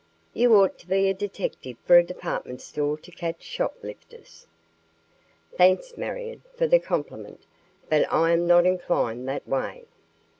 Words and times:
"You 0.33 0.55
ought 0.55 0.79
to 0.79 0.87
be 0.87 1.09
a 1.09 1.13
detective 1.13 1.77
for 1.85 1.95
a 1.95 2.03
department 2.03 2.59
store 2.61 2.97
to 2.97 3.11
catch 3.11 3.43
shoplifters." 3.43 4.47
"Thanks, 5.55 5.95
Marion, 5.95 6.41
for 6.55 6.65
the 6.65 6.79
compliment, 6.79 7.45
but 7.87 8.11
I 8.11 8.31
am 8.31 8.47
not 8.47 8.65
inclined 8.65 9.27
that 9.29 9.47
way. 9.47 9.85